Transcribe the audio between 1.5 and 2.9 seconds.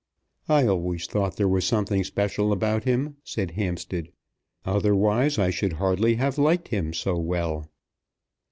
something special about